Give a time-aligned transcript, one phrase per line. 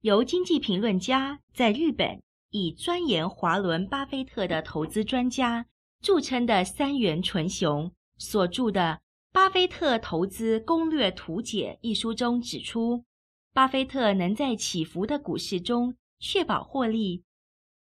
[0.00, 5.66] 由经济评论家在日本以钻研华伦巴菲特的投资专家
[6.00, 8.80] 著称的三元纯雄所著的
[9.34, 13.04] 《巴菲特投资攻略图解》一书中指出，
[13.52, 17.22] 巴菲特能在起伏的股市中确保获利，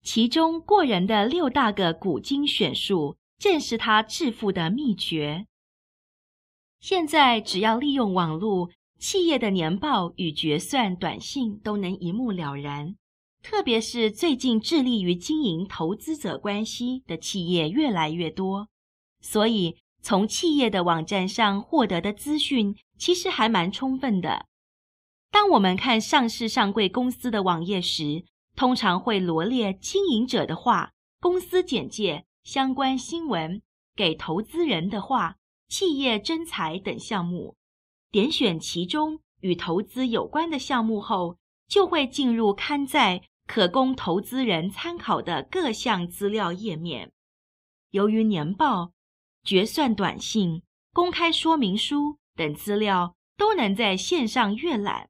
[0.02, 5.46] 其中过人的六大个股精选数正是他致富的秘诀。
[6.80, 8.70] 现在只要利用网络。
[8.98, 12.94] 企业的年报与决算短信都能一目了然，
[13.42, 18.68] 特别是最近致力于经营投资者关系的企业越来越多，
[19.20, 24.46] 所以从企业的网站上获得的资讯其实还蛮充分的。
[25.32, 33.62] 当我们看上市上柜公司的网页时，通常会罗列经营者的话、公司简介、相关新闻、
[33.96, 35.36] 给投资人的话、
[35.68, 37.56] 企业征才等项目。
[38.10, 47.10] 点选其中与投资有关的项目后，就会进入刊载可供投资人参考的各项资料页面。
[47.90, 48.92] 由于年报、
[49.42, 50.62] 决算短信、
[50.92, 55.08] 公开说明书等资料都能在线上阅览，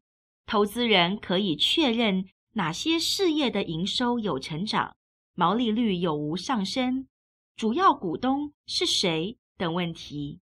[0.52, 4.94] 投资人可以确认哪些事业的营收有成长、
[5.32, 7.08] 毛利率有无上升、
[7.56, 10.40] 主要股东是谁等问题。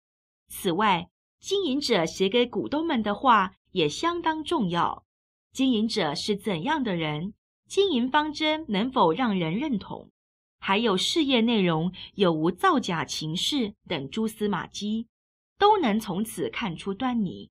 [0.48, 5.04] 此外，经营者写给股东们的话也相当重要。
[5.52, 7.32] 经营者是怎样的人？
[7.68, 10.10] 经营方针能否让人认同？
[10.58, 15.06] 还有事业内容有无造假情事等蛛丝马迹，
[15.56, 17.48] 都能从此看出端倪。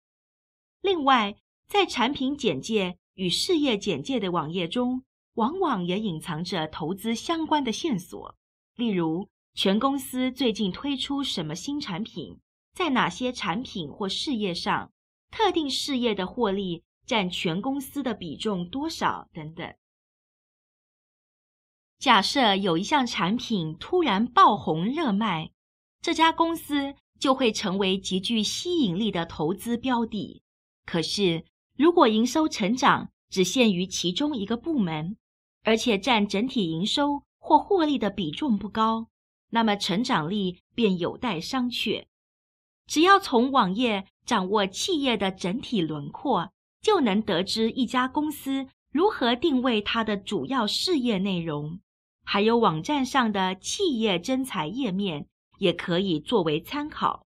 [0.82, 1.38] 另外，
[1.70, 5.03] 在产品简介与事业简介的网页中，
[5.36, 8.36] 往往也隐藏着投资相关的线索，
[8.75, 12.40] 例如全公司最近推出什么新产品。
[12.74, 14.91] 在哪些产品或事业上，
[15.30, 19.75] 特定事业的获利占全公司的比重多少等等。
[22.00, 25.51] 假设有一项产品突然爆红热卖，
[26.01, 30.41] 这家公司就会成为极具吸引力的投资标的。
[30.86, 31.46] 可是，
[31.79, 35.16] 如果营收成长只限于其中一个部门，
[35.63, 39.07] 而且占整体营收或获利的比重不高，
[39.51, 42.03] 那么成长力便有待商榷。
[42.85, 46.51] 只要从网页掌握企业的整体轮廓，
[46.81, 51.79] 就能得知一家公司如何定位它的主要事业内容，
[52.25, 55.28] 还有网站上的企业征才页面
[55.59, 57.25] 也可以作为参考。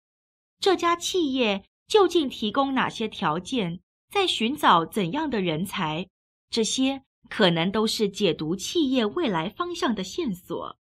[0.59, 3.79] 这家企业究竟提供哪些条件，
[4.15, 6.07] 在寻找怎样的人才，
[6.49, 10.77] 这些可能都是解读企业未来方向的线索。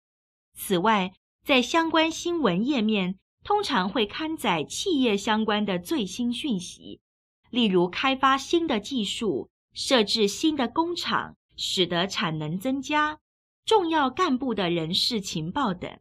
[0.56, 1.12] 此外，
[1.44, 7.02] 在相关新闻页面，通常会刊载企业相关的最新讯息，
[7.50, 13.18] 例如开发新的技术、设置新的工厂，使得产能增加、
[13.66, 16.00] 重要干部的人事情报等。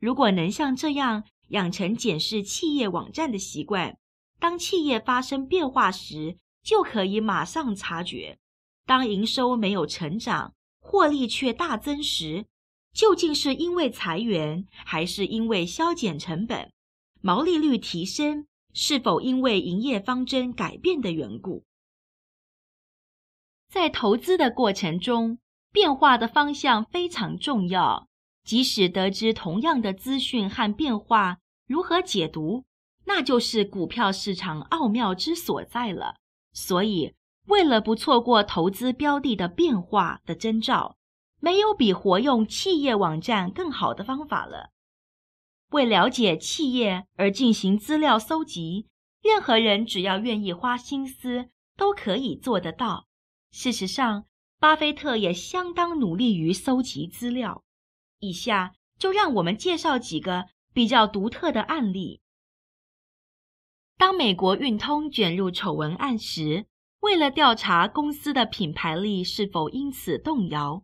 [0.00, 3.96] 如果能像这样养成检视企业网站的习惯，
[4.40, 8.38] 当企业发生变化时，就可以马上察觉；
[8.86, 12.46] 当营收没有成长，获利却大增时，
[12.92, 16.72] 究竟是因为裁员，还是因为削减成本？
[17.20, 21.64] 毛利率提升是否因为营业方针改变的缘故？
[23.68, 25.38] 在投资的过程中，
[25.70, 28.08] 变化的方向非常重要。
[28.44, 32.64] 即使得知同样的资讯和变化，如何解读，
[33.06, 36.16] 那就是股票市场奥妙之所在了。
[36.54, 37.14] 所以，
[37.48, 40.96] 为了不错过投资标的的变化的征兆，
[41.40, 44.70] 没有比活用企业网站更好的方法了。
[45.70, 48.86] 为了解企业而进行资料搜集，
[49.20, 53.08] 任何人只要愿意花心思，都可以做得到。
[53.50, 54.26] 事实上，
[54.60, 57.64] 巴菲特也相当努力于搜集资料。
[58.20, 62.20] 以下就让我们介绍几个比较独特的案例。
[63.96, 66.66] 当美国运通卷入丑闻案时，
[67.00, 70.82] 为了调查公司的品牌力是否因此动摇，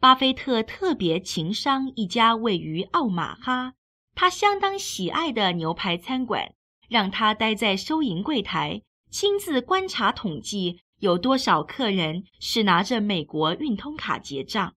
[0.00, 3.74] 巴菲特特别情商一家位于奥马哈。
[4.14, 6.54] 他相当喜爱的牛排餐馆，
[6.88, 14.74] 让他待在收银柜台，亲自观察统计有多少客人是拿着美国运通卡结账。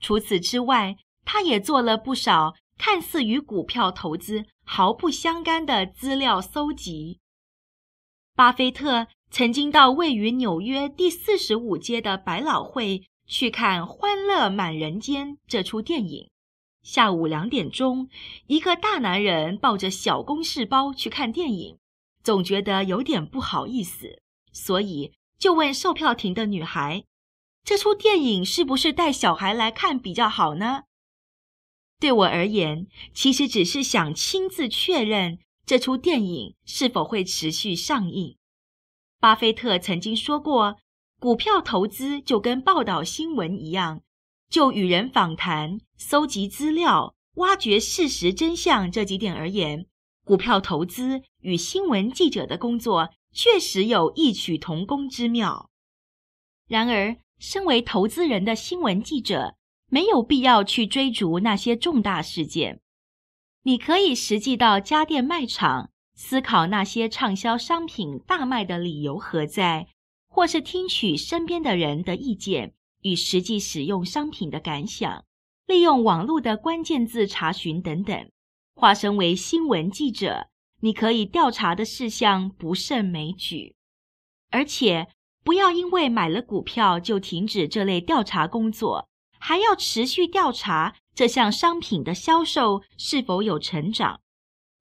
[0.00, 7.18] 除此之外，他也做了不少看似与股票投资毫不相干的资料搜集。
[8.34, 16.30] 巴菲特曾经到位于纽约第四十五街的百老汇去看《欢乐满人间》这出电影。
[16.82, 18.08] 下午两点钟，
[18.46, 21.76] 一个大男人抱着小公事包去看电影，
[22.22, 24.22] 总觉得有点不好意思，
[24.52, 27.04] 所以就问售票亭的女孩
[27.62, 30.84] ：“这出电影是不是带小孩来看比较好呢？”
[32.00, 38.36] 对我而言，其实只是想亲自确认这出电影是否会持续上映。
[39.20, 40.76] 巴菲特曾经说过，
[41.18, 44.02] 股票投资就跟报道新闻一样，
[44.48, 49.86] 就与人访谈、搜集资料、挖掘事实真相这几点而言，
[50.24, 55.68] 股票投资与新闻记者的工作确实有异曲同工之妙。
[56.68, 59.56] 然而，身为投资人的新闻记者，
[59.88, 62.80] 没有必要去追逐那些重大事件。
[63.62, 69.88] 你可以实际到家电卖场，思考那些畅销商品大卖的理由何在。
[70.30, 75.24] 或是听取身边的人的意见与实际使用商品的感想，
[75.66, 78.30] 利用网络的关键字查询等等。
[78.76, 80.48] 化身为新闻记者，
[80.80, 83.74] 你可以调查的事项不胜枚举。
[84.50, 85.08] 而且，
[85.42, 89.08] 不要因为买了股票就停止这类调查工作，
[89.38, 94.20] 还要持续调查这项商品的销售是否有成长、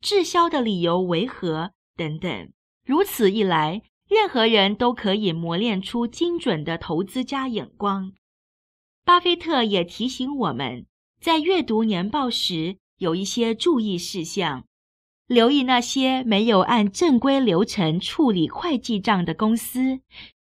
[0.02, 2.52] 滞销的理由为何等等。
[2.86, 8.14] 如此一来，任何人都可以磨练出精准的投资家眼光。
[9.04, 10.86] 巴菲特也提醒我们，
[11.22, 14.66] 在阅读年报时有一些注意事项，
[15.28, 20.00] 留意那些没有按正规流程处理会计账的公司；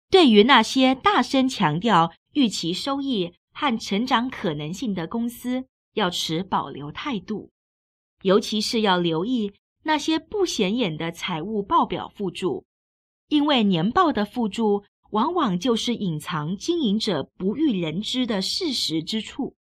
[0.10, 7.52] 对于那些大声强调预期收益和成长可能性的公司，要持保留态度，
[8.22, 9.52] 尤其是要留意
[9.84, 12.64] 那些不显眼的财务报表附注。
[13.28, 19.58] 因为年报的附注往往就是隐藏经营者不欲人知的事实之处。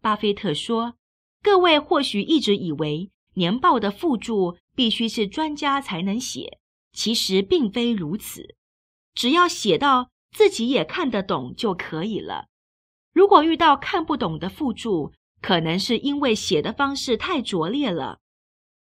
[0.00, 0.96] 巴菲特说
[1.40, 6.58] ：“各位或许一直以为年报的附注必须是专家才能写，
[6.92, 8.56] 其实并非如此。
[9.14, 12.46] 只要写到自己也看得懂就可以了。
[13.18, 15.12] 如果遇到看不懂的附注，
[15.42, 18.20] 可能是因为写的方式太拙劣了。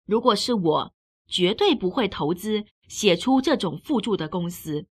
[0.06, 0.94] 如果是我，
[1.30, 4.88] 绝对不会投资。”写出这种附注的公司，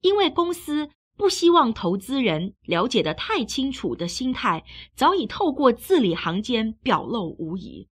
[0.00, 0.88] 因为公司
[1.18, 4.64] 不希望投资人了解得太清楚的心态，
[4.94, 7.88] 早已透过字里行间表露无遗。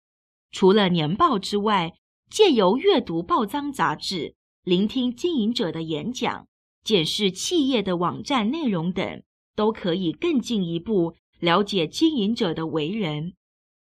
[0.51, 1.93] 除了年报之外，
[2.29, 6.45] 借由阅读报章杂志、聆听经营者的演讲、
[6.83, 9.23] 检视企业的网站内容等，
[9.57, 13.33] 都可以更进一步了解经营者的为人。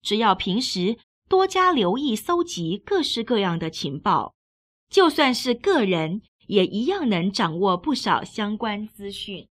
[0.02, 0.98] 只要平时
[1.28, 4.32] 多加留意搜集各式各样的情报。
[4.88, 9.48] 就算是个人，也一样能掌握不少相关资讯。